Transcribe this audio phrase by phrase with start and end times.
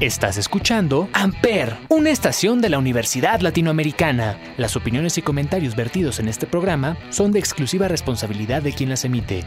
[0.00, 4.38] Estás escuchando Amper, una estación de la Universidad Latinoamericana.
[4.56, 9.04] Las opiniones y comentarios vertidos en este programa son de exclusiva responsabilidad de quien las
[9.04, 9.44] emite.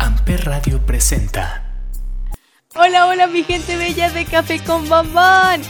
[0.00, 1.62] Amper Radio presenta.
[2.74, 5.62] Hola, hola mi gente bella de Café con Bombón.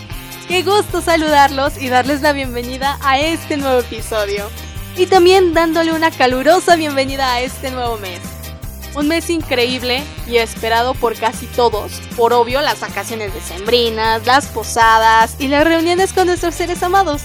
[0.48, 4.48] Qué gusto saludarlos y darles la bienvenida a este nuevo episodio.
[4.96, 8.37] Y también dándole una calurosa bienvenida a este nuevo mes.
[8.94, 12.00] Un mes increíble y esperado por casi todos.
[12.16, 17.22] Por obvio, las vacaciones decembrinas, las posadas y las reuniones con nuestros seres amados.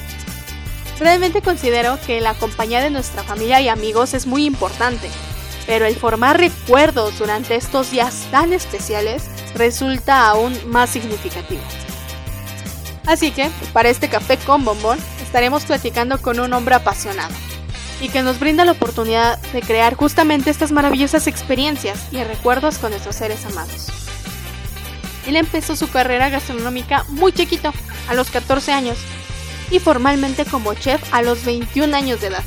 [0.99, 5.09] Realmente considero que la compañía de nuestra familia y amigos es muy importante,
[5.65, 9.23] pero el formar recuerdos durante estos días tan especiales
[9.55, 11.63] resulta aún más significativo.
[13.05, 17.33] Así que, para este café con bombón, estaremos platicando con un hombre apasionado
[18.03, 22.91] y que nos brinda la oportunidad de crear justamente estas maravillosas experiencias y recuerdos con
[22.91, 23.87] nuestros seres amados.
[25.25, 27.71] Él empezó su carrera gastronómica muy chiquito,
[28.09, 28.97] a los 14 años,
[29.71, 32.43] y formalmente como chef a los 21 años de edad,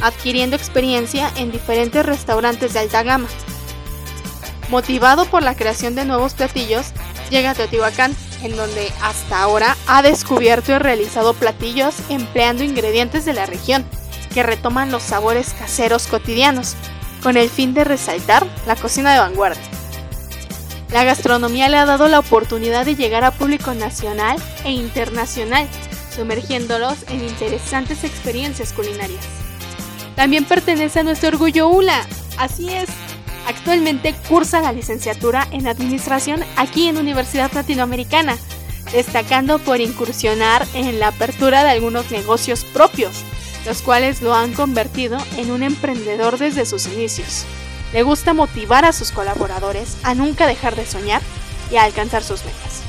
[0.00, 3.26] adquiriendo experiencia en diferentes restaurantes de alta gama.
[4.68, 6.92] Motivado por la creación de nuevos platillos,
[7.28, 13.32] llega a Teotihuacán, en donde hasta ahora ha descubierto y realizado platillos empleando ingredientes de
[13.32, 13.84] la región,
[14.36, 16.74] que retoman los sabores caseros cotidianos,
[17.22, 19.64] con el fin de resaltar la cocina de vanguardia.
[20.92, 25.66] La gastronomía le ha dado la oportunidad de llegar a público nacional e internacional,
[26.14, 29.24] sumergiéndolos en interesantes experiencias culinarias.
[30.16, 32.90] También pertenece a nuestro orgullo ULA, así es.
[33.48, 38.36] Actualmente cursa la licenciatura en Administración aquí en Universidad Latinoamericana,
[38.92, 43.24] destacando por incursionar en la apertura de algunos negocios propios,
[43.66, 47.44] los cuales lo han convertido en un emprendedor desde sus inicios.
[47.92, 51.20] Le gusta motivar a sus colaboradores a nunca dejar de soñar
[51.70, 52.82] y a alcanzar sus metas.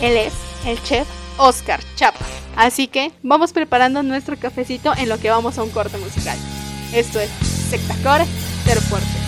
[0.00, 0.32] Él es
[0.66, 2.24] el chef Oscar Chapa.
[2.56, 6.38] Así que vamos preparando nuestro cafecito en lo que vamos a un corte musical.
[6.92, 7.30] Esto es
[7.70, 8.26] Sectacore
[8.64, 9.23] Ser Fuerte.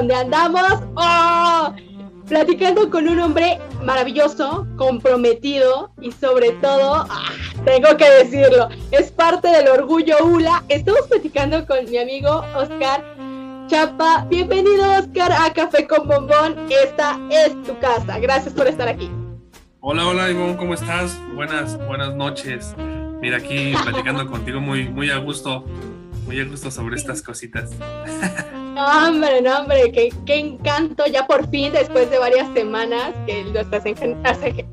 [0.00, 1.74] Donde andamos oh,
[2.26, 7.32] platicando con un hombre maravilloso, comprometido y sobre todo, ah,
[7.66, 10.64] tengo que decirlo, es parte del orgullo ULA.
[10.70, 13.04] Estamos platicando con mi amigo Oscar
[13.66, 14.24] Chapa.
[14.30, 16.56] Bienvenido, Oscar, a Café con Bombón.
[16.70, 18.18] Esta es tu casa.
[18.20, 19.10] Gracias por estar aquí.
[19.80, 21.20] Hola, hola, Ivonne, ¿cómo estás?
[21.34, 22.74] Buenas, buenas noches.
[23.20, 25.66] Mira, aquí platicando contigo muy, muy a gusto,
[26.24, 27.72] muy a gusto sobre estas cositas.
[28.74, 33.44] No, hombre, no, hombre, qué, qué, encanto ya por fin, después de varias semanas que
[33.44, 33.82] nuestras,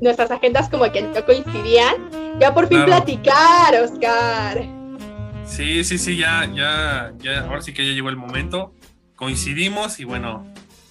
[0.00, 1.94] nuestras agendas como que no coincidían,
[2.38, 4.64] ya por fin platicar, Oscar.
[5.44, 8.72] Sí, sí, sí, ya, ya, ya, ahora sí que ya llegó el momento,
[9.16, 10.46] coincidimos y bueno,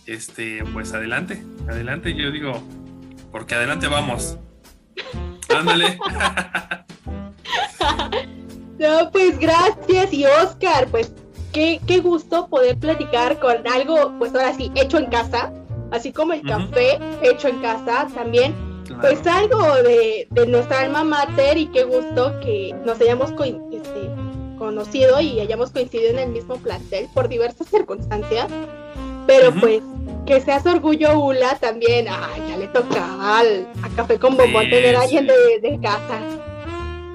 [0.06, 2.62] este, pues adelante, adelante, yo digo,
[3.32, 4.38] porque adelante vamos.
[5.56, 5.98] Ándale.
[8.80, 11.14] no, pues gracias y Oscar, pues
[11.58, 15.52] qué, qué gusto poder platicar con algo, pues ahora sí, hecho en casa,
[15.90, 18.54] así como el café hecho en casa también.
[19.02, 24.10] Pues algo de, de, nuestra alma mater y qué gusto que nos hayamos este,
[24.58, 28.48] conocido y hayamos coincidido en el mismo plantel por diversas circunstancias.
[29.26, 29.82] Pero pues
[30.26, 34.96] que seas orgullo Ula también, ay, ya le toca al, a Café con Bombón tener
[34.96, 36.20] a alguien de, de casa.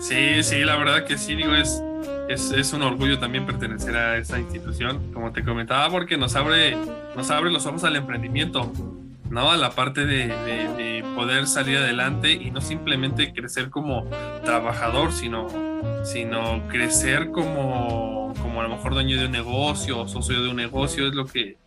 [0.01, 1.83] Sí, sí, la verdad que sí, digo, es,
[2.33, 6.77] es, un orgullo también pertenecer a esta institución, como te comentaba, porque nos abre,
[7.17, 8.73] nos abre los ojos al emprendimiento,
[9.31, 9.51] ¿no?
[9.51, 14.07] A la parte de, poder salir adelante y no simplemente crecer como
[14.45, 15.47] trabajador, sino,
[16.05, 20.57] sino crecer como, como a lo mejor dueño de un negocio o socio de un
[20.57, 21.59] negocio, es lo que,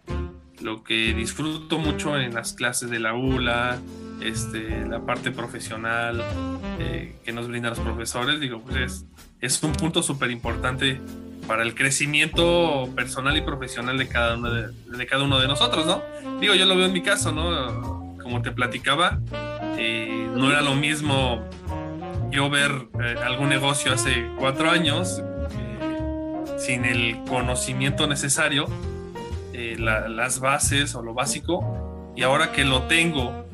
[0.61, 3.77] lo que disfruto mucho en las clases de la ULA,
[4.21, 6.23] este, la parte profesional
[6.79, 9.05] eh, que nos brindan los profesores, digo, pues es,
[9.41, 10.99] es un punto súper importante
[11.47, 16.01] para el crecimiento personal y profesional de cada, uno de, cada uno de nosotros, ¿no?
[16.39, 18.17] Digo, yo lo veo en mi caso, ¿no?
[18.21, 19.19] Como te platicaba,
[19.77, 21.47] eh, no era lo mismo
[22.31, 25.21] yo ver eh, algún negocio hace cuatro años
[26.57, 28.65] sin el conocimiento necesario,
[29.77, 33.45] las bases o lo básico, y ahora que lo tengo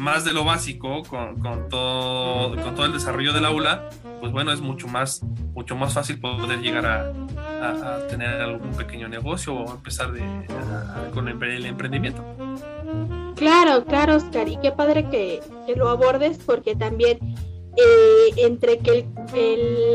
[0.00, 3.88] más de lo básico con, con, todo, con todo el desarrollo del aula,
[4.20, 7.12] pues bueno, es mucho más, mucho más fácil poder llegar a,
[8.08, 10.22] tener algún pequeño negocio o empezar de,
[11.12, 12.24] con el, emprendimiento.
[13.36, 15.40] Claro, claro, Oscar, y qué padre que,
[15.76, 17.18] lo abordes porque también
[17.76, 19.06] eh, entre que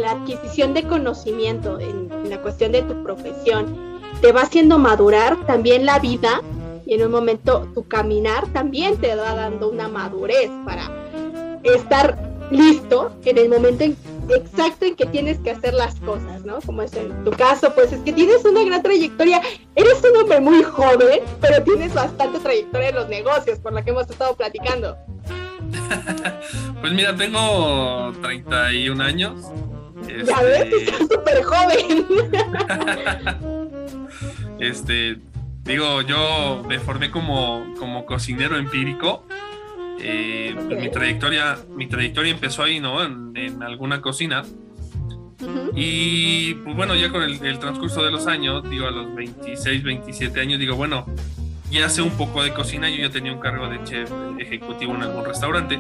[0.02, 5.36] la adquisición de conocimiento en, en la cuestión de tu profesión te va haciendo madurar,
[5.46, 6.42] también la vida
[6.86, 10.92] y en un momento tu caminar también te va dando una madurez para
[11.64, 12.18] estar
[12.52, 13.86] listo en el momento
[14.30, 16.59] exacto en que tienes que hacer las cosas, ¿no?
[16.62, 19.42] Como es en tu caso, pues es que tienes una gran trayectoria,
[19.76, 23.92] eres un hombre muy joven, pero tienes bastante trayectoria en los negocios, por la que
[23.92, 24.98] hemos estado platicando.
[26.81, 29.52] pues mira, tengo 31 años.
[30.26, 32.06] Ya ves, este, estás súper joven.
[34.59, 35.18] este,
[35.66, 39.26] Digo, yo me formé como, como cocinero empírico.
[40.00, 43.04] Eh, pues mi trayectoria, mi trayectoria empezó ahí, ¿no?
[43.04, 44.44] En, alguna cocina.
[45.76, 50.40] Y pues bueno, ya con el, transcurso de los años, digo, a los 26, 27
[50.40, 51.07] años, digo, bueno,
[51.72, 55.02] ya sé un poco de cocina, yo ya tenía un cargo de chef ejecutivo en
[55.02, 55.80] algún restaurante.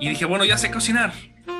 [0.00, 1.12] Y dije, bueno, ya sé cocinar,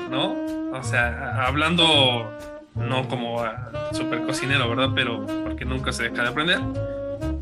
[0.09, 0.35] ¿no?
[0.71, 2.35] O sea, hablando
[2.73, 3.43] no como
[3.91, 4.89] super cocinero, ¿verdad?
[4.95, 6.59] Pero porque nunca se deja de aprender.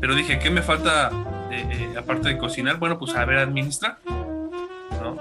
[0.00, 1.10] Pero dije, ¿qué me falta
[1.50, 2.78] eh, eh, aparte de cocinar?
[2.78, 3.98] Bueno, pues saber administrar.
[5.02, 5.16] ¿no?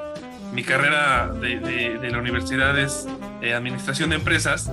[0.54, 3.08] Mi carrera de, la universidad es
[3.42, 4.72] eh, administración de empresas.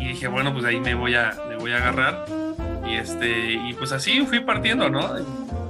[0.00, 2.24] Y dije, bueno, pues ahí me voy a, me voy a agarrar.
[2.86, 5.10] Y, este, y pues así fui partiendo, ¿no?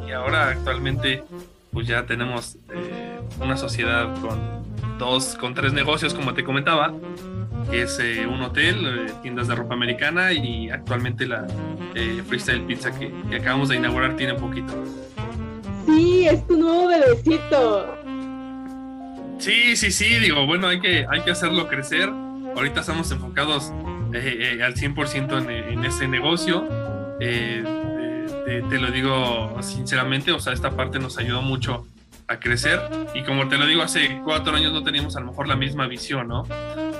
[0.06, 1.22] Y ahora actualmente
[1.72, 2.56] pues ya tenemos
[3.40, 4.64] una sociedad con
[4.98, 6.92] dos, con tres negocios, como te comentaba
[7.70, 11.46] que es eh, un hotel, eh, tiendas de ropa americana y actualmente la
[11.94, 14.72] eh, Freestyle Pizza que, acabamos de inaugurar tiene un poquito.
[15.86, 17.98] Sí, es tu nuevo bebecito.
[19.38, 22.10] Sí, sí, sí, digo, bueno, hay que, hay que hacerlo crecer.
[22.56, 26.66] Ahorita estamos enfocados al 100% en, en ese negocio.
[27.18, 27.62] Te,
[28.68, 31.86] te, lo digo sinceramente, o sea, esta parte nos ayudó mucho
[32.26, 32.80] a crecer
[33.14, 35.86] y como te lo digo, hace cuatro años no teníamos a lo mejor la misma
[35.86, 36.44] visión, ¿no?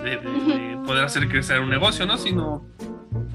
[0.03, 0.19] De,
[0.85, 2.19] poder hacer crecer un negocio, ¿no?
[2.19, 2.65] Sino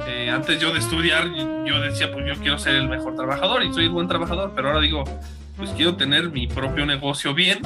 [0.07, 1.27] eh, antes yo de estudiar,
[1.65, 4.69] yo decía, pues yo quiero ser el mejor trabajador y soy el buen trabajador, pero
[4.69, 5.03] ahora digo,
[5.57, 7.59] pues quiero tener mi propio negocio bien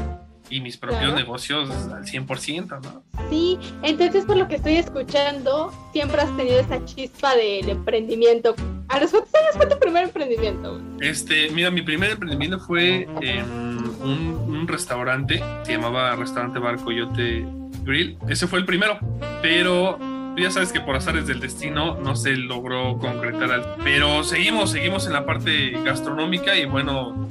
[0.50, 3.03] y mis propios negocios al 100%, ¿no?
[3.30, 8.56] Sí, entonces por lo que estoy escuchando, siempre has tenido esa chispa del emprendimiento.
[8.89, 10.80] ¿A los cuántos años fue tu primer emprendimiento?
[11.00, 13.73] Este, mira, mi primer emprendimiento fue en
[14.03, 17.45] un, un restaurante, se llamaba Restaurante Bar Coyote
[17.83, 18.17] Grill.
[18.27, 18.98] Ese fue el primero,
[19.41, 19.98] pero
[20.38, 23.51] ya sabes que por azares del destino no se logró concretar.
[23.51, 23.75] Al...
[23.83, 27.27] Pero seguimos, seguimos en la parte gastronómica y bueno,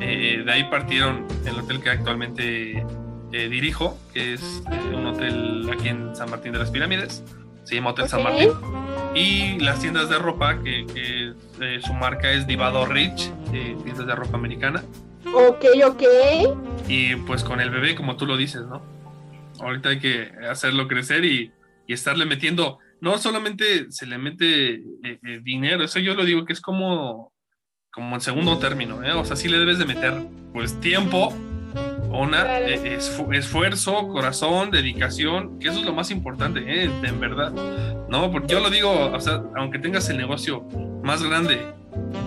[0.00, 2.84] eh, de ahí partieron el hotel que actualmente
[3.32, 7.22] eh, dirijo, que es eh, un hotel aquí en San Martín de las Pirámides,
[7.64, 8.50] se llama Hotel San Martín.
[9.14, 11.32] Y las tiendas de ropa, que,
[11.80, 14.82] su marca es Divado Rich, tiendas de ropa americana.
[15.34, 16.02] Ok, ok.
[16.88, 18.82] Y pues con el bebé, como tú lo dices, ¿no?
[19.60, 21.52] Ahorita hay que hacerlo crecer y,
[21.86, 24.82] y estarle metiendo, no solamente se le mete
[25.42, 27.32] dinero, eso yo lo digo que es como
[27.96, 29.12] como en segundo término, ¿eh?
[29.12, 30.12] O sea, sí le debes de meter,
[30.52, 31.32] pues, tiempo,
[32.10, 32.98] una, eh,
[33.32, 36.90] esfuerzo, corazón, dedicación, que eso es lo más importante, ¿eh?
[37.02, 37.52] En verdad,
[38.10, 38.30] ¿no?
[38.30, 40.60] Porque yo lo digo, o sea, aunque tengas el negocio
[41.02, 41.72] más grande,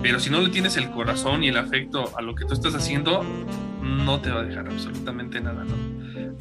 [0.02, 2.74] pero si no le tienes el corazón y el afecto a lo que tú estás
[2.74, 3.24] haciendo,
[3.82, 5.74] no te va a dejar absolutamente nada, ¿no?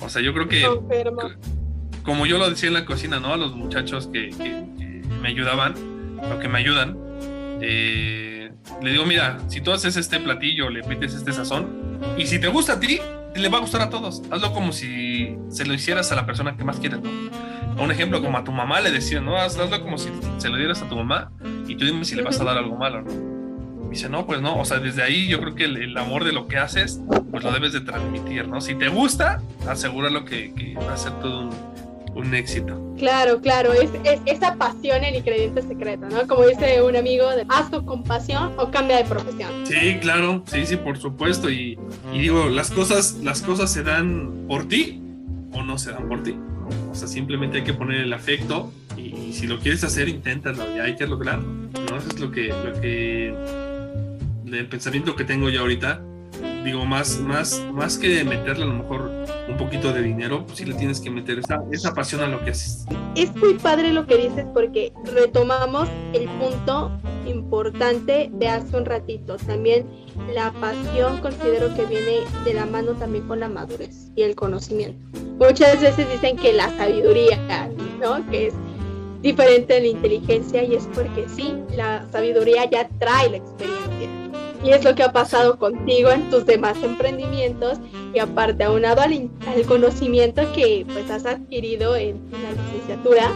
[0.01, 0.65] O sea, yo creo que,
[2.03, 3.33] como yo lo decía en la cocina, ¿no?
[3.33, 5.74] A los muchachos que, que me ayudaban,
[6.17, 6.98] o que me ayudan,
[7.62, 12.39] eh, le digo, mira, si tú haces este platillo, le metes este sazón, y si
[12.39, 13.00] te gusta a ti,
[13.36, 14.21] le va a gustar a todos.
[14.31, 17.09] Hazlo como si se lo hicieras a la persona que más quieres, ¿no?
[17.81, 19.38] Un ejemplo, como a tu mamá le decía, ¿no?
[19.38, 21.31] Hazlo como si se lo dieras a tu mamá
[21.67, 23.39] y tú dime si le vas a dar algo malo, ¿no?
[23.89, 26.48] dice, no, pues no, o sea, desde ahí yo creo que el, amor de lo
[26.48, 28.62] que haces, pues lo debes de transmitir, ¿no?
[28.62, 31.50] Si te gusta, asegúralo que, que va a ser todo un,
[32.15, 32.79] un éxito.
[32.98, 33.89] Claro, claro, es,
[34.25, 36.27] esa pasión el ingrediente secreto, ¿no?
[36.27, 39.50] Como dice un amigo, hazlo con pasión o cambia de profesión.
[39.65, 41.50] Sí, claro, sí, sí, por supuesto.
[41.50, 41.77] Y,
[42.12, 45.01] digo, las cosas, las cosas se dan por ti
[45.53, 46.36] o no se dan por ti.
[46.91, 50.83] O sea, simplemente hay que poner el afecto y, si lo quieres hacer, inténtalo, ya
[50.83, 51.47] hay que lograrlo.
[51.47, 51.97] ¿no?
[51.97, 53.33] Eso es lo que, lo que,
[54.45, 56.01] el pensamiento que tengo yo ahorita
[56.63, 59.11] digo, más, más, más que meterle a lo mejor
[59.47, 62.43] un poquito de dinero, pues sí le tienes que meter esa, esa pasión a lo
[62.43, 62.85] que haces.
[63.15, 66.91] Es muy padre lo que dices porque retomamos el punto
[67.25, 69.38] importante de hace un ratito.
[69.38, 69.85] También
[70.33, 75.18] la pasión considero que viene de la mano también con la madurez y el conocimiento.
[75.39, 77.69] Muchas veces dicen que la sabiduría,
[78.00, 78.29] ¿no?
[78.29, 78.53] Que es
[79.22, 84.10] diferente de la inteligencia y es porque sí, la sabiduría ya trae la experiencia
[84.63, 87.79] y es lo que ha pasado contigo en tus demás emprendimientos
[88.13, 93.31] y aparte aunado al, al conocimiento que pues has adquirido en, la licenciatura,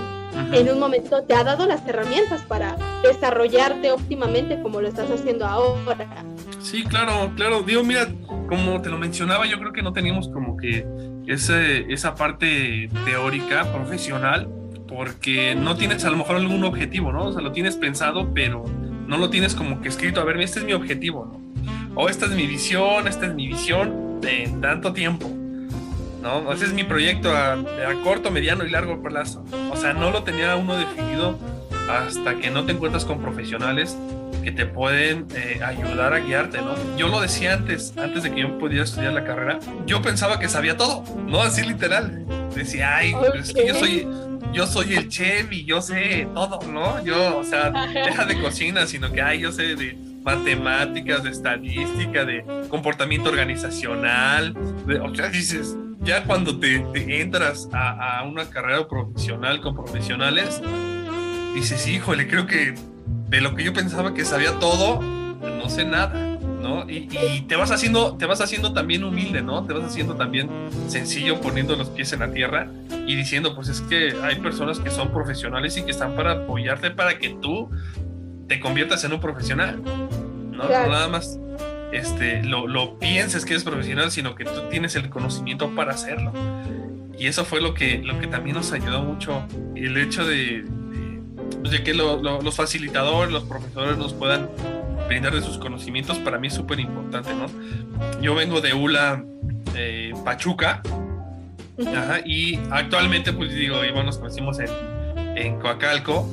[0.51, 5.45] en un momento te ha dado las herramientas para desarrollarte óptimamente como lo estás haciendo
[5.45, 6.25] ahora.
[6.59, 7.61] Sí, claro, claro.
[7.61, 8.07] Digo, mira,
[8.49, 10.85] como te lo mencionaba, yo creo que no teníamos como que
[11.27, 14.49] ese, esa parte teórica, profesional,
[14.87, 17.25] porque no tienes a lo mejor algún objetivo, ¿no?
[17.25, 18.65] O sea, lo tienes pensado, pero
[19.07, 21.41] no lo tienes como que escrito, a ver, este es mi objetivo, ¿no?
[21.95, 25.29] O esta es mi visión, esta es mi visión de tanto tiempo,
[26.21, 26.51] ¿no?
[26.51, 27.57] Ese es mi proyecto a,
[28.03, 29.43] corto, mediano y largo plazo.
[29.71, 31.37] O sea, no lo tenía uno definido
[31.89, 33.97] hasta que no te encuentras con profesionales
[34.43, 36.75] que te pueden eh, ayudar a guiarte, ¿no?
[36.97, 40.49] Yo lo decía antes, antes de que yo pudiera estudiar la carrera, yo pensaba que
[40.49, 41.41] sabía todo, ¿no?
[41.41, 42.25] Así literal.
[42.53, 44.07] Decía, ay, es que yo soy,
[44.51, 47.03] yo soy el chef y yo sé todo, ¿no?
[47.03, 52.25] Yo, o sea, deja de cocina, sino que, ay, yo sé de matemáticas, de estadística,
[52.25, 54.55] de comportamiento organizacional.
[54.57, 56.83] o sea, dices, ya cuando te,
[57.21, 60.61] entras a, una carrera profesional con profesionales,
[61.53, 62.75] dices, híjole, creo que
[63.29, 66.13] de lo que yo pensaba que sabía todo, no sé nada.
[66.61, 66.89] ¿no?
[66.89, 69.65] Y, te vas haciendo, te vas haciendo también humilde, ¿no?
[69.65, 70.49] Te vas haciendo también
[70.87, 72.69] sencillo poniendo los pies en la tierra
[73.05, 76.91] y diciendo, pues es que hay personas que son profesionales y que están para apoyarte
[76.91, 77.69] para que tú
[78.47, 79.81] te conviertas en un profesional,
[80.51, 80.69] ¿no?
[80.69, 81.37] nada más
[81.91, 86.31] este, lo, lo, pienses que eres profesional, sino que tú tienes el conocimiento para hacerlo.
[87.17, 89.45] Y eso fue lo que, lo que también nos ayudó mucho,
[89.75, 90.65] el hecho de,
[91.61, 94.49] pues, que los facilitadores, los profesores nos puedan
[95.07, 97.45] brindar de sus conocimientos para mí es súper importante, ¿no?
[98.21, 99.23] Yo vengo de ULA
[99.75, 100.81] eh, Pachuca,
[102.25, 104.69] y actualmente, pues digo, igual nos conocimos en,
[105.35, 106.27] en Coacalco,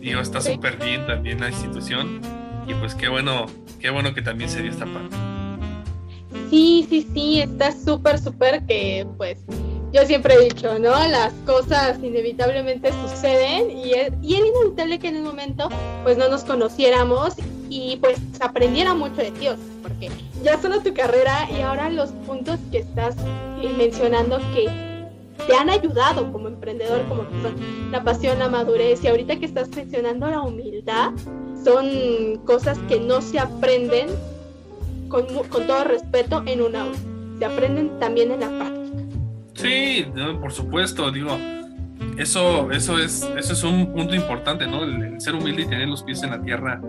[0.00, 2.20] digo, está súper bien también la institución,
[2.66, 3.46] y pues qué bueno,
[3.80, 5.14] qué bueno que también se dio esta parte.
[6.50, 9.44] Sí, sí, sí, está súper, súper que pues
[9.96, 10.90] yo siempre he dicho, ¿no?
[11.08, 15.70] Las cosas inevitablemente suceden y, es, y era inevitable que en un momento
[16.02, 17.34] pues no nos conociéramos
[17.70, 20.10] y pues aprendiera mucho de Dios, porque
[20.42, 23.16] ya solo tu carrera y ahora los puntos que estás
[23.78, 24.68] mencionando que
[25.46, 29.46] te han ayudado como emprendedor, como que son la pasión, la madurez y ahorita que
[29.46, 31.12] estás mencionando la humildad,
[31.64, 34.08] son cosas que no se aprenden
[35.08, 36.98] con, con todo respeto en un aula,
[37.38, 38.75] se aprenden también en la práctica.
[39.56, 40.06] Sí,
[40.40, 41.38] por supuesto, digo,
[42.18, 44.84] eso, eso es, eso es un punto importante, ¿no?
[44.84, 46.80] El, ser humilde y tener los pies en la tierra,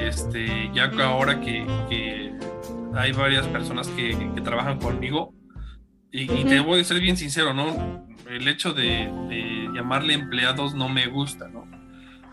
[0.00, 2.32] este, ya que ahora que,
[2.94, 5.34] hay varias personas que, trabajan conmigo,
[6.10, 8.06] y, te voy a ser bien sincero, ¿no?
[8.28, 9.10] El hecho de,
[9.74, 11.66] llamarle empleados no me gusta, ¿no?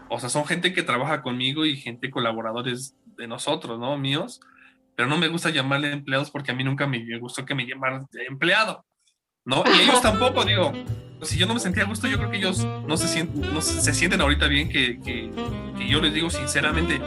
[0.09, 3.97] O sea, son gente que trabaja conmigo y gente colaboradores de nosotros, ¿no?
[3.97, 4.39] Míos,
[4.95, 8.07] pero no me gusta llamarle empleados porque a mí nunca me gustó que me llamaran
[8.29, 8.85] empleado.
[9.45, 9.63] ¿No?
[9.65, 10.71] Y ellos tampoco, digo,
[11.23, 13.61] si yo no me sentía a gusto, yo creo que ellos no se sienten, no
[13.61, 15.31] se, ahorita bien que, que,
[15.87, 17.01] yo les digo sinceramente,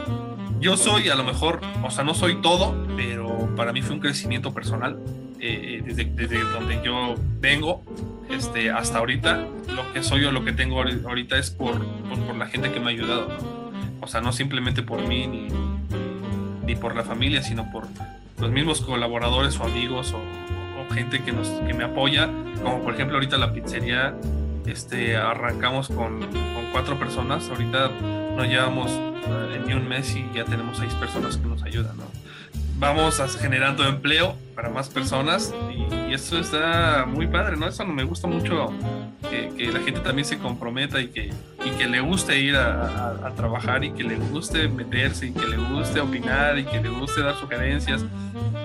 [0.59, 4.01] yo soy a lo mejor, o sea, no soy todo, pero para mí fue un
[4.01, 4.99] crecimiento personal
[5.39, 7.83] eh, desde, desde, donde yo vengo
[8.29, 9.47] este, hasta ahorita.
[9.75, 12.87] Lo que soy o lo que tengo ahorita es por, por, la gente que me
[12.87, 13.27] ha ayudado.
[14.01, 15.47] O sea, no simplemente por mí ni,
[16.65, 17.87] ni por la familia, sino por
[18.39, 20.19] los mismos colaboradores o amigos o,
[20.91, 22.29] gente que, nos, que me apoya,
[22.61, 24.15] como por ejemplo ahorita la pizzería,
[24.65, 27.89] este, arrancamos con, con cuatro personas, ahorita
[28.35, 32.03] no llevamos eh, ni un mes y ya tenemos seis personas que nos ayudan, ¿no?
[32.77, 37.67] Vamos generando empleo para más personas y, eso está muy padre, ¿no?
[37.67, 38.69] Eso me gusta mucho
[39.29, 41.31] que, que, la gente también se comprometa y que,
[41.65, 45.45] y que le guste ir a, a, trabajar y que le guste meterse y que
[45.45, 48.05] le guste opinar y que le guste dar sugerencias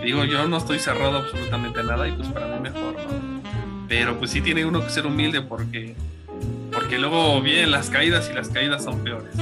[0.02, 3.42] Digo, yo no estoy cerrado absolutamente a nada y pues para mí mejor, ¿no?
[3.86, 5.94] Pero pues sí tiene uno que ser humilde porque,
[6.72, 9.34] porque luego vienen las caídas y las caídas son peores.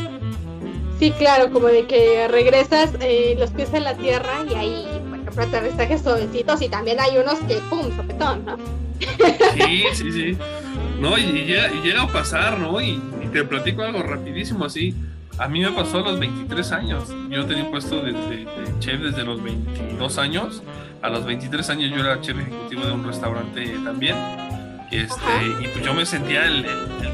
[0.98, 5.20] Sí, claro, como de que regresas eh, los pies en la tierra y ahí, por
[5.20, 8.56] ejemplo, aterrizajes suavecitos y también hay unos que, ¡pum!, sopetón, ¿no?
[9.54, 10.38] Sí, sí, sí.
[11.00, 12.80] No, y, llega, a pasar, ¿no?
[12.80, 14.94] Y, y, te platico algo rapidísimo así.
[15.38, 17.14] A mí me pasó a los 23 años.
[17.30, 18.46] Yo tenía un puesto de,
[18.80, 20.62] chef desde los 22 años.
[21.00, 24.16] A los 23 años yo era chef ejecutivo de un restaurante también.
[24.90, 25.20] Este,
[25.60, 26.64] y pues yo me sentía el,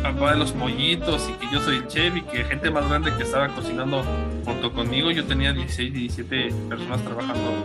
[0.02, 3.12] papá de los pollitos y que yo soy el chef y que gente más grande
[3.16, 4.04] que estaba cocinando
[4.44, 7.64] junto conmigo, yo tenía 16, 17 personas trabajando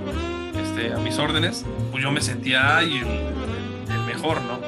[0.62, 4.60] este, a mis órdenes, pues yo me sentía ay, el, mejor, ¿no?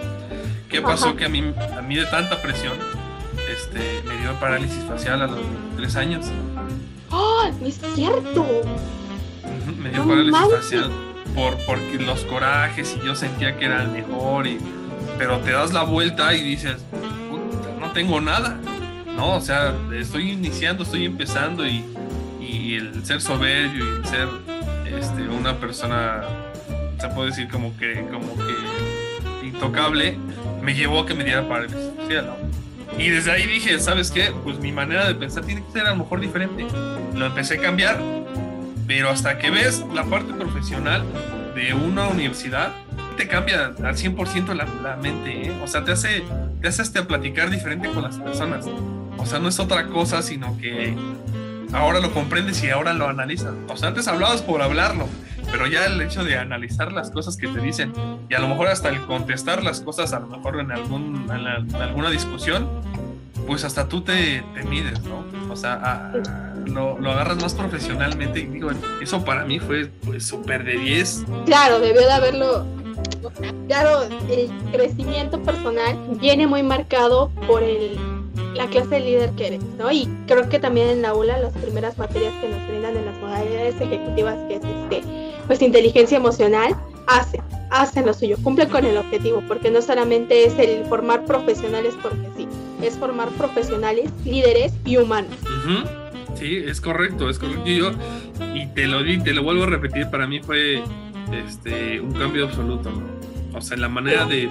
[0.72, 1.16] ¿Qué pasó?
[1.16, 2.74] Que a mí, a mí de tanta presión,
[3.54, 5.42] este, me dio parálisis facial a los
[5.76, 6.26] tres años.
[7.10, 7.50] ¡Oh!
[7.66, 8.46] es cierto!
[9.78, 10.92] me dio parálisis facial
[11.36, 14.60] por, porque los corajes y yo sentía que era el mejor, y,
[15.18, 16.78] pero te das la vuelta y dices,
[17.80, 18.58] no tengo nada.
[19.16, 21.84] No, o sea, estoy iniciando, estoy empezando y,
[22.40, 24.28] y el ser soberbio y el ser
[24.86, 26.22] este, una persona,
[26.98, 30.18] se puede decir como que, como que intocable,
[30.62, 33.00] me llevó a que me diera parálisis facial, ¿no?
[33.02, 34.34] Y desde ahí dije, ¿sabes qué?
[34.44, 36.68] Pues mi manera de pensar tiene que ser a lo mejor diferente.
[37.16, 38.00] Lo empecé a cambiar,
[38.86, 41.04] pero hasta que ves la parte profesional
[41.56, 42.72] de una universidad,
[43.18, 45.54] te cambia al 100% la, la mente, ¿eh?
[45.64, 46.24] O sea, te hace,
[46.62, 48.66] te hace hasta platicar diferente con las personas.
[49.18, 50.96] O sea, no es otra cosa, sino que
[51.74, 53.54] ahora lo comprendes y ahora lo analizas.
[53.68, 55.08] O sea, antes hablabas por hablarlo,
[55.52, 57.94] pero ya el hecho de analizar las cosas que te dicen
[58.30, 61.76] y a lo mejor hasta el contestar las cosas, a lo mejor en, algún, en,
[61.76, 62.68] alguna discusión,
[63.46, 65.26] pues hasta tú te, te mides, ¿no?
[65.52, 66.14] O sea,
[66.66, 68.70] lo, lo, agarras más profesionalmente y digo,
[69.02, 71.26] eso para mí fue pues súper de 10.
[71.46, 72.66] Claro, debió de haberlo
[73.68, 78.00] claro, el crecimiento personal viene muy marcado por el
[78.56, 79.92] la clase de líder que eres, ¿no?
[79.92, 83.18] Y creo que también en la aula las primeras materias que nos brindan en las
[83.20, 85.21] modalidades ejecutivas, que es este,
[85.52, 86.74] pues inteligencia emocional,
[87.08, 91.94] hacen, hacen lo suyo, cumplen con el objetivo, porque no solamente es el formar profesionales
[92.02, 92.48] porque sí,
[92.82, 95.36] es formar profesionales, líderes y humanos.
[96.36, 97.70] Sí, es correcto, es correcto.
[97.70, 97.92] Y yo,
[98.56, 100.82] y te lo di, te lo vuelvo a repetir, para mí fue
[101.46, 103.04] este, un cambio absoluto, ¿no?
[103.54, 104.48] O sea, la manera de,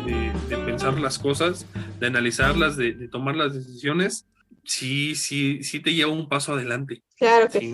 [0.67, 1.65] pensar las cosas,
[1.99, 4.27] de analizarlas, de, tomar las decisiones,
[4.65, 7.03] sí, sí, sí te lleva un paso adelante.
[7.17, 7.73] Claro que sí.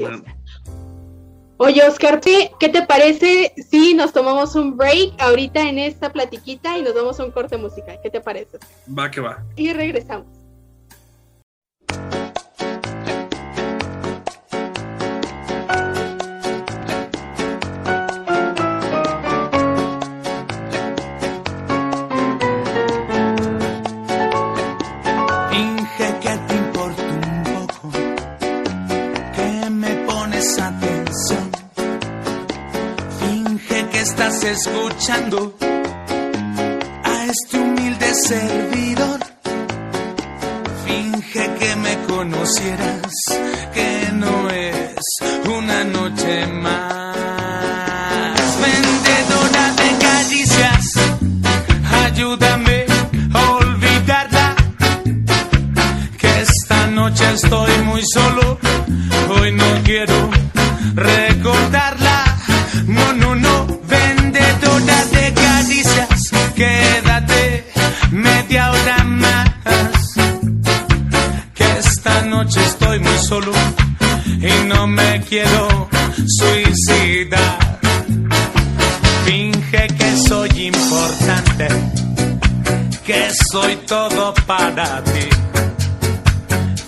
[1.58, 6.82] Oye, Oscar, ¿qué te parece si nos tomamos un break ahorita en esta platiquita y
[6.82, 7.98] nos damos un corte musical?
[8.02, 8.58] ¿Qué te parece?
[8.86, 9.42] Va que va.
[9.56, 10.35] Y regresamos.
[34.98, 35.65] Escuchando
[79.76, 81.68] Finge que soy importante,
[83.04, 85.28] que soy todo para ti.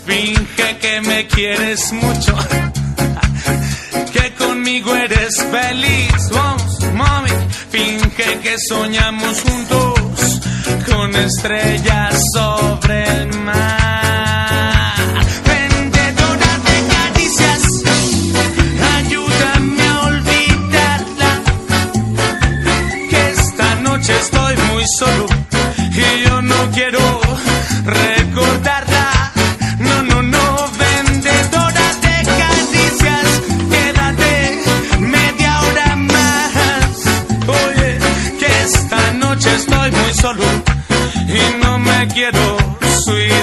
[0.06, 2.34] Finge que me quieres mucho,
[4.12, 6.30] que conmigo eres feliz.
[6.32, 7.30] Vamos, mami,
[7.70, 10.40] finge que soñamos juntos
[10.86, 13.77] con estrellas sobre el mar.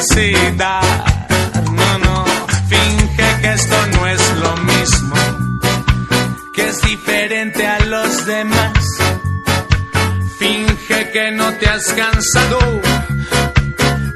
[0.07, 0.83] Suicidar.
[1.71, 2.25] No, no,
[2.67, 5.15] finge que esto no es lo mismo,
[6.53, 8.73] que es diferente a los demás.
[10.37, 12.59] Finge que no te has cansado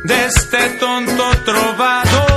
[0.04, 2.30] de este tonto trovador.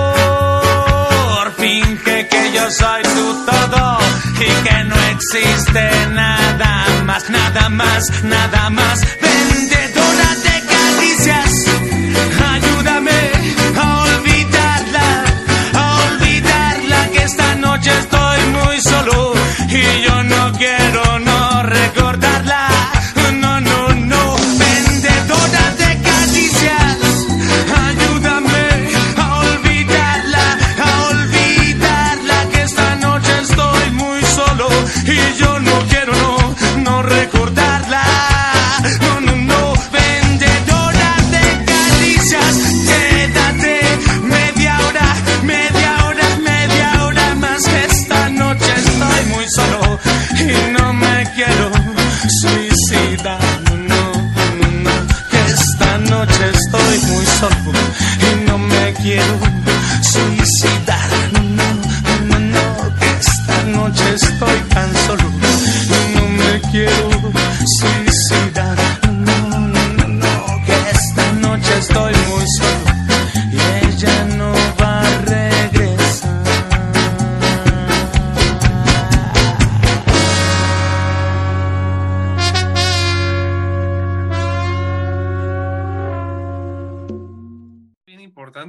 [1.57, 3.99] Finge que yo soy tu todo
[4.41, 9.01] y que no existe nada más, nada más, nada más.
[9.21, 9.82] Vendedora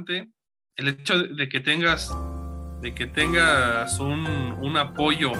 [0.04, 0.30] importante
[0.76, 2.14] el hecho de, que tengas
[2.80, 4.26] de que tengas un,
[4.60, 5.32] un apoyo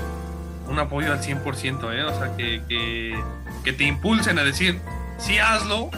[0.68, 2.05] un apoyo al 100%, ¿eh?
[2.05, 3.14] o sea, que, que,
[3.64, 4.81] que te impulsen a decir,
[5.18, 5.90] sí hazlo,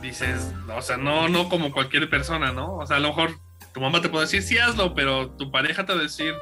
[0.00, 2.76] dices, o sea, no, no como cualquier persona, ¿no?
[2.76, 3.32] O sea, a lo mejor
[3.74, 6.34] tu mamá te puede decir, sí hazlo, pero tu pareja te va a decir,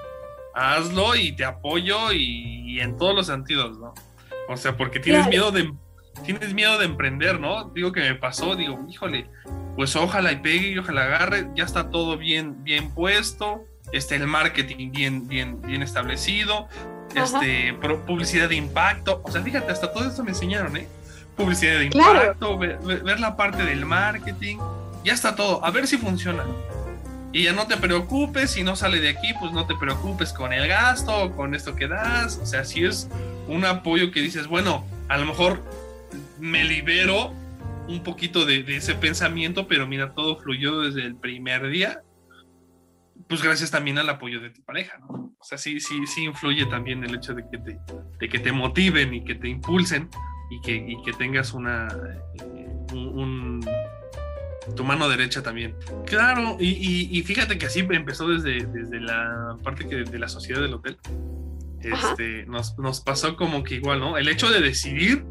[0.54, 3.92] hazlo y te apoyo y, y en todos los sentidos, ¿no?
[4.48, 5.30] O sea, porque tienes Claro.
[5.30, 5.72] miedo de
[6.24, 7.70] tienes miedo de emprender, ¿no?
[7.74, 9.26] Digo que me pasó, digo, híjole,
[9.76, 14.26] pues ojalá y pegue y ojalá agarre, ya está todo bien, bien puesto, este, el
[14.26, 16.68] marketing bien, bien, bien establecido,
[17.14, 20.86] este, pro- publicidad de impacto, o sea, fíjate, hasta todo esto me enseñaron, ¿eh?
[21.36, 22.20] Publicidad de Claro.
[22.20, 24.58] impacto, ver, ver- ver la parte del marketing,
[25.04, 26.44] ya está todo, a ver si funciona.
[27.32, 30.52] Y ya no te preocupes, si no sale de aquí, pues no te preocupes con
[30.52, 33.08] el gasto, con esto que das, o sea, si es
[33.46, 35.62] un apoyo que dices, bueno, a lo mejor
[36.38, 37.32] me libero
[37.88, 42.02] un poquito de, de ese pensamiento, pero mira, todo fluyó desde el primer día,
[43.28, 45.34] pues gracias también al apoyo de tu pareja, ¿no?
[45.38, 47.78] O sea, sí, sí, sí influye también el hecho de que te,
[48.18, 50.08] de que te motiven y que te impulsen
[50.50, 53.66] y que, y que tengas una, eh, un, un-
[54.76, 55.74] tu mano derecha también.
[56.06, 60.28] Claro, y, y- y fíjate que así empezó desde, desde la parte que de la
[60.28, 60.98] sociedad del hotel.
[61.82, 64.18] Este, nos, nos pasó como que igual, ¿no?
[64.18, 65.24] El hecho de decidir,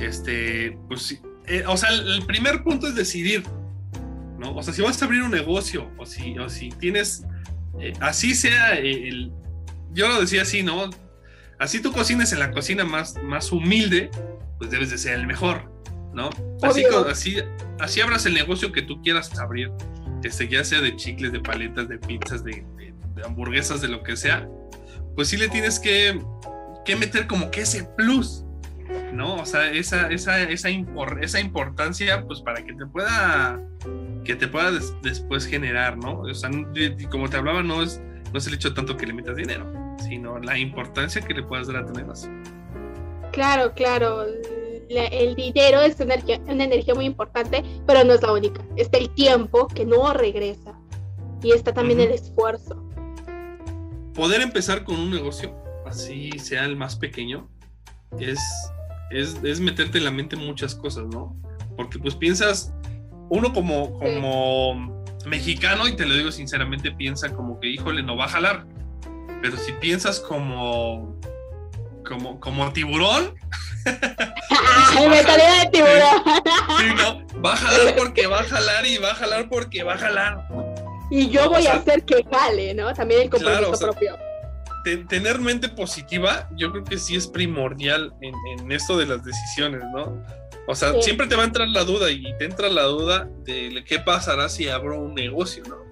[0.00, 3.42] este, pues, eh, o sea, el, primer punto es decidir,
[4.38, 4.54] ¿no?
[4.54, 7.24] O sea, si vas a abrir un negocio o si, o si tienes,
[7.78, 9.32] eh, así sea eh, el,
[9.92, 10.90] yo lo decía así, ¿no?
[11.60, 14.10] así tú cocines en la cocina más, más humilde,
[14.58, 15.70] pues debes de ser el mejor,
[16.12, 16.30] ¿no?
[16.62, 17.36] Así, así,
[17.78, 19.70] así abras el negocio que tú quieras abrir,
[20.24, 22.64] este, ya sea de chicles, de paletas, de pizzas, de,
[23.24, 24.48] hamburguesas, de lo que sea,
[25.14, 26.18] pues sí le tienes que,
[26.86, 28.44] que meter como que ese plus,
[29.12, 29.36] ¿no?
[29.36, 30.70] O sea, esa, esa, esa,
[31.20, 33.60] esa importancia, pues para que te pueda,
[34.24, 34.72] que te pueda
[35.02, 36.20] después generar, ¿no?
[36.20, 36.50] O sea,
[37.10, 38.00] como te hablaba, no es,
[38.32, 39.66] no es el hecho tanto que le metas dinero,
[39.98, 42.30] sino la importancia que le puedas dar a tu negocio.
[43.32, 44.24] Claro, claro.
[44.88, 48.64] el dinero es una energía, una energía muy importante, pero no es la única.
[48.76, 50.74] Está el tiempo que no regresa
[51.42, 52.82] y está también el esfuerzo.
[54.14, 55.54] Poder empezar con un negocio,
[55.86, 57.48] así sea el más pequeño,
[58.18, 58.40] es
[59.10, 61.36] es, meterte en la mente muchas cosas, ¿no?
[61.76, 62.72] Porque pues piensas,
[63.28, 68.26] uno como, como mexicano, y te lo digo sinceramente, piensa como que, híjole, no va
[68.26, 68.66] a jalar.
[69.42, 71.18] Pero si piensas como,
[72.06, 73.34] como, como tiburón.
[74.94, 76.22] mentalidad de tiburón.
[76.78, 79.94] Sí, no, va a jalar porque va a jalar y va a jalar porque va
[79.94, 80.46] a jalar.
[81.10, 82.92] Y yo voy a hacer que jale, ¿no?
[82.94, 84.16] También el compromiso propio
[85.08, 90.22] tener mente positiva, yo creo que sí es primordial en, esto de las decisiones, ¿no?
[90.66, 93.82] O sea, siempre te va a entrar la duda y te entra la duda de
[93.86, 95.90] qué pasará si abro un negocio, ¿no?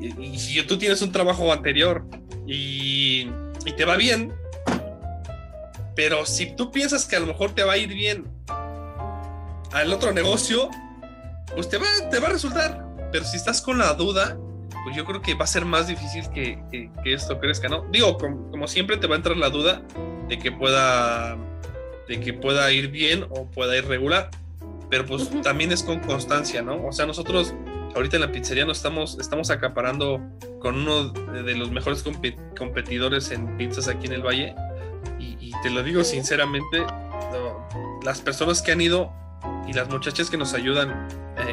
[0.00, 2.04] Y, si tú tienes un trabajo anterior
[2.46, 3.30] y,
[3.76, 4.32] te va bien,
[5.94, 8.26] pero si tú piensas que a lo mejor te va a ir bien
[9.72, 10.68] al otro negocio,
[11.54, 12.84] pues te va, te va a resultar.
[13.12, 14.36] Pero si estás con la duda,
[14.84, 17.86] pues yo creo que va a ser más difícil que, esto crezca, ¿no?
[17.90, 19.82] Digo, como, siempre te va a entrar la duda
[20.28, 21.36] de que pueda,
[22.08, 24.30] de que pueda ir bien o pueda ir regular,
[24.90, 26.86] pero pues también es con constancia, ¿no?
[26.86, 27.54] O sea, nosotros
[27.94, 30.20] ahorita en la pizzería nos estamos, estamos acaparando
[30.60, 32.04] con uno de los mejores
[32.56, 34.54] competidores en pizzas aquí en el Valle
[35.18, 36.84] y, te lo digo sinceramente,
[38.02, 39.12] las personas que han ido
[39.68, 41.08] y las muchachas que nos ayudan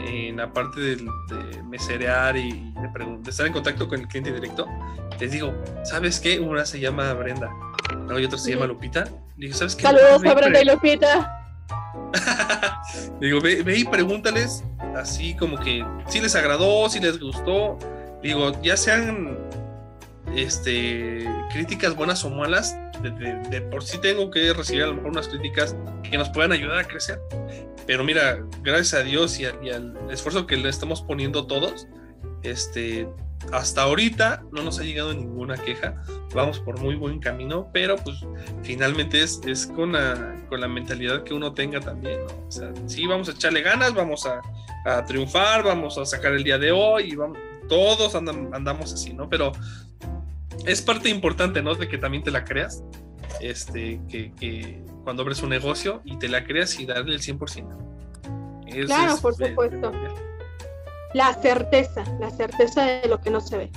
[0.08, 1.10] en la parte de,
[1.64, 4.68] meserear y de, estar en contacto con el cliente directo,
[5.20, 6.40] les digo, ¿sabes qué?
[6.40, 7.50] Una se llama Brenda,
[8.18, 9.06] y otra se llama Lupita.
[9.38, 9.84] Digo, ¿sabes qué?
[9.84, 11.36] Saludos a Brenda y Lupita.
[13.22, 14.64] digo, ve, y pregúntales
[14.96, 17.78] así como que si les agradó, si les gustó.
[18.22, 19.38] Digo, ya sean
[20.36, 25.28] este, críticas buenas o malas, de, por sí tengo que recibir a lo mejor unas
[25.28, 27.20] críticas que nos puedan ayudar a crecer.
[27.88, 31.88] Pero mira, gracias a Dios y, al esfuerzo que le estamos poniendo todos,
[32.44, 33.08] este,
[33.52, 36.02] hasta ahorita no nos ha llegado ninguna queja.
[36.34, 38.18] Vamos por muy buen camino, pero pues
[38.62, 42.20] finalmente es, es con, la, con la mentalidad que uno tenga también.
[42.48, 44.42] O sea, sí, vamos a echarle ganas, vamos a,
[44.86, 49.30] a triunfar, vamos a sacar el día de hoy y vamos, todos andamos así, ¿no?
[49.30, 49.52] Pero
[50.66, 51.76] es parte importante, ¿no?
[51.76, 52.84] De que también te la creas.
[53.42, 58.86] Este, que, cuando abres un negocio y te la creas y darle el 100%.
[58.86, 59.92] claro, por supuesto.
[61.14, 63.72] la certeza, la certeza de lo que no se ve.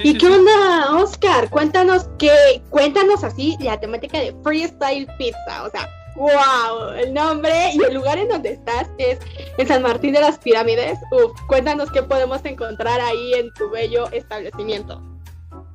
[0.00, 1.48] ¿Y qué onda, Oscar?
[1.50, 6.90] Cuéntanos qué, cuéntanos así la temática de freestyle pizza, o sea, ¡Wow!
[6.98, 9.18] El nombre y el lugar en donde estás es
[9.56, 10.98] en San Martín de las Pirámides.
[11.10, 15.02] Uf, cuéntanos qué podemos encontrar ahí en tu bello establecimiento.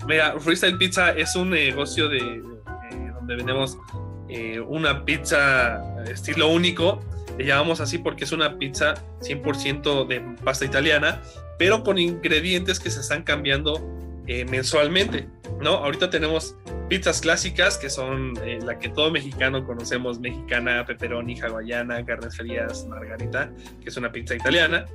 [0.07, 3.77] Mira, Freestyle Pizza es un negocio de, eh, donde vendemos
[4.29, 7.01] eh, una pizza estilo único.
[7.37, 11.21] Le llamamos así porque es una pizza 100% de pasta italiana,
[11.57, 13.81] pero con ingredientes que se están cambiando
[14.27, 15.27] eh, mensualmente,
[15.61, 15.75] ¿no?
[15.75, 16.55] Ahorita tenemos
[16.89, 22.85] pizzas clásicas que son eh, la que todo mexicano conocemos, mexicana, pepperoni, hawaiana, carnes frías,
[22.87, 23.49] margarita,
[23.81, 24.85] que es una pizza italiana.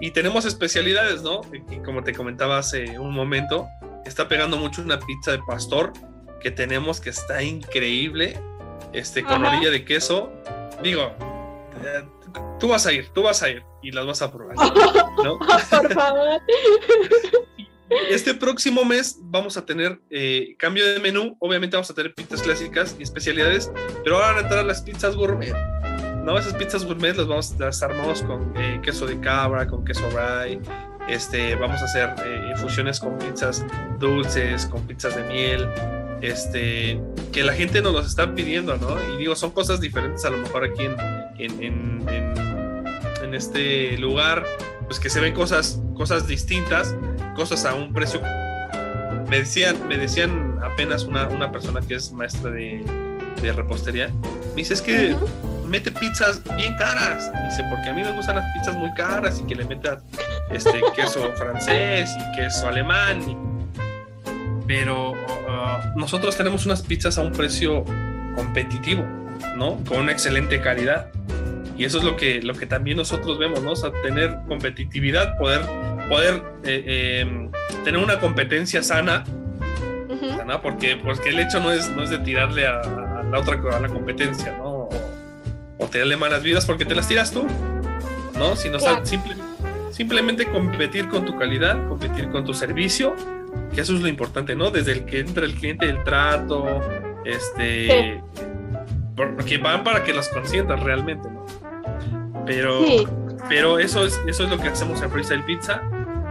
[0.00, 1.40] Y tenemos especialidades, ¿no?
[1.70, 3.66] Y como te comentaba hace un momento,
[4.04, 5.92] está pegando mucho una pizza de pastor
[6.40, 8.38] que tenemos que está increíble,
[8.92, 10.32] este, con orilla de queso.
[10.82, 11.14] Digo,
[11.84, 12.04] eh,
[12.58, 14.56] tú vas a ir, tú vas a ir y las vas a probar,
[15.24, 15.38] ¿no?
[15.38, 16.40] Por favor.
[18.10, 21.36] Este próximo mes vamos a tener eh, cambio de menú.
[21.40, 23.70] Obviamente vamos a tener pizzas clásicas y especialidades,
[24.02, 25.54] pero ahora van a entrar las pizzas gourmet.
[26.24, 30.08] No, esas pizzas gourmet las vamos las armamos con eh, queso de cabra, con queso
[30.10, 30.60] rye.
[31.08, 33.64] Este, vamos a hacer eh, fusiones con pizzas
[33.98, 35.68] dulces, con pizzas de miel.
[36.20, 37.00] Este,
[37.32, 38.96] que la gente nos los está pidiendo, ¿no?
[39.12, 40.96] Y digo, son cosas diferentes a lo mejor aquí en,
[41.38, 42.84] en, en,
[43.24, 44.46] en este lugar,
[44.86, 46.94] pues que se ven cosas, cosas distintas
[47.34, 48.20] cosas a un precio.
[49.28, 52.84] Me decían, me decían apenas una, una persona que es maestra de,
[53.40, 54.08] de repostería,
[54.50, 55.16] me dice, es que
[55.66, 57.32] mete pizzas bien caras.
[57.48, 60.02] Dice, porque a mí me gustan las pizzas muy caras y que le metas
[60.50, 63.20] este queso francés y queso alemán.
[64.66, 67.84] Pero uh, nosotros tenemos unas pizzas a un precio
[68.36, 69.02] competitivo,
[69.56, 69.82] ¿no?
[69.88, 71.08] Con una excelente calidad.
[71.76, 73.72] Y eso es lo que, lo que también nosotros vemos, ¿no?
[73.72, 75.62] O sea, tener competitividad, poder,
[76.08, 77.50] poder eh, em,
[77.84, 79.24] tener una competencia sana,
[80.46, 80.60] ¿no?
[80.60, 82.82] Porque, porque el hecho no es, no es de tirarle a,
[83.30, 84.64] la otra a la competencia, ¿no?
[84.64, 84.90] O,
[85.78, 87.46] o, tirarle malas vidas porque te las tiras tú,
[88.38, 88.56] ¿no?
[88.56, 88.78] Sino
[89.90, 93.14] simplemente competir con tu calidad, competir con tu servicio,
[93.74, 94.70] que eso es lo importante, ¿no?
[94.70, 96.80] Desde el que entra el cliente, el trato,
[97.24, 98.22] este...
[99.14, 101.44] Porque van para que los consientas realmente, ¿no?
[102.46, 102.80] Pero,
[103.48, 105.82] pero eso, es, eso es lo que hacemos en Freestyle Pizza.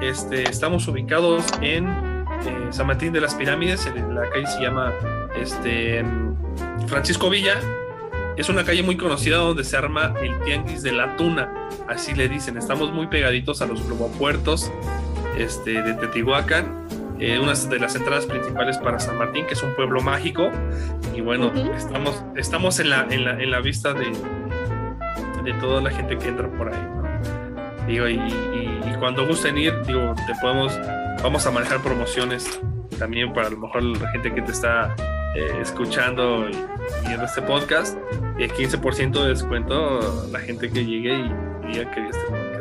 [0.01, 4.93] Este, estamos ubicados en eh, San Martín de las Pirámides, la calle se llama
[5.39, 6.03] este,
[6.87, 7.59] Francisco Villa.
[8.37, 11.53] Es una calle muy conocida donde se arma el Tianguis de la Tuna,
[11.87, 12.57] así le dicen.
[12.57, 14.71] Estamos muy pegaditos a los globopuertos
[15.37, 16.87] este, de Teotihuacán.
[17.19, 20.49] Eh, una de las entradas principales para San Martín, que es un pueblo mágico.
[21.13, 24.11] Y bueno, estamos, estamos en, la, en, la, en la vista de,
[25.43, 27.00] de toda la gente que entra por ahí.
[27.87, 28.19] Digo, y,
[28.99, 30.79] cuando gusten ir, digo, te podemos,
[31.23, 32.59] vamos a manejar promociones
[32.99, 34.95] también para a lo mejor la gente que te está
[35.35, 37.97] eh, escuchando y viendo este podcast.
[38.37, 42.51] Y el 15% de descuento la gente que llegue y diga que este podcast.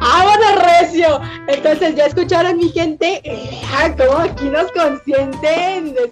[0.00, 1.20] ¡Ah, bueno, recio!
[1.48, 3.20] Entonces, ya escucharon mi gente,
[3.76, 6.08] ah, como aquí nos consienten de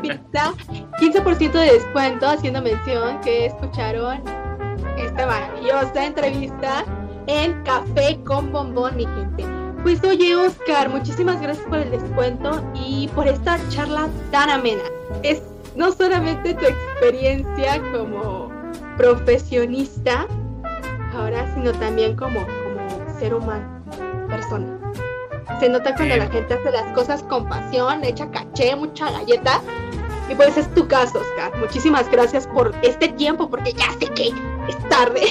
[0.00, 0.54] pizza.
[0.98, 4.39] 15% de descuento, haciendo mención que escucharon
[5.10, 6.84] esta maravillosa entrevista
[7.26, 9.44] en Café con Bombón, mi gente.
[9.82, 14.82] Pues oye, Oscar, muchísimas gracias por el descuento y por esta charla tan amena.
[15.22, 15.42] Es
[15.74, 18.50] no solamente tu experiencia como
[18.96, 20.26] profesionista,
[21.14, 23.82] ahora, sino también como, como ser humano,
[24.28, 24.78] persona.
[25.58, 29.60] Se nota cuando la gente hace las cosas con pasión, echa caché, mucha galleta.
[30.28, 31.58] Y pues es tu caso, Oscar.
[31.58, 34.30] Muchísimas gracias por este tiempo, porque ya sé que
[34.68, 35.22] es tarde.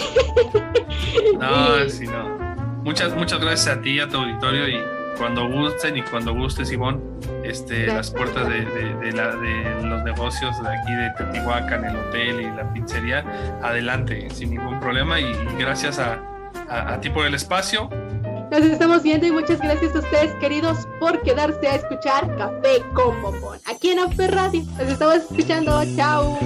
[1.39, 2.37] No, sí, no.
[2.83, 4.79] Muchas, muchas gracias a ti y a tu auditorio y
[5.17, 6.99] cuando gusten y cuando gustes, Ivonne,
[7.43, 12.41] este, las puertas de, de, la, de, los negocios de aquí de Teotihuacán, el hotel
[12.41, 13.25] y la pizzería,
[13.61, 16.19] adelante, sin ningún problema y, gracias a,
[16.69, 17.89] a, ti por el espacio.
[18.49, 23.21] Nos estamos viendo y muchas gracias a ustedes, queridos, por quedarse a escuchar Café con
[23.21, 23.59] Bombón.
[23.65, 24.63] Aquí en Amper Radio.
[24.77, 25.83] Nos estamos escuchando.
[25.95, 26.39] Chao.